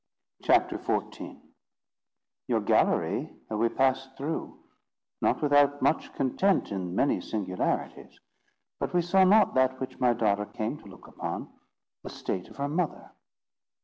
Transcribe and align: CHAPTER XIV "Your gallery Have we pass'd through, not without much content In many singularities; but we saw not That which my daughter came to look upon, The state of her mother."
CHAPTER 0.41 0.79
XIV 0.79 1.39
"Your 2.47 2.59
gallery 2.59 3.37
Have 3.51 3.59
we 3.59 3.69
pass'd 3.69 4.17
through, 4.17 4.59
not 5.21 5.43
without 5.43 5.83
much 5.83 6.11
content 6.15 6.71
In 6.71 6.95
many 6.95 7.21
singularities; 7.21 8.19
but 8.79 8.95
we 8.95 9.03
saw 9.03 9.23
not 9.23 9.53
That 9.53 9.79
which 9.79 9.99
my 9.99 10.13
daughter 10.13 10.47
came 10.47 10.79
to 10.79 10.87
look 10.87 11.05
upon, 11.05 11.53
The 12.01 12.09
state 12.09 12.49
of 12.49 12.57
her 12.57 12.67
mother." 12.67 13.11